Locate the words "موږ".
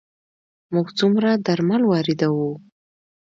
0.73-0.87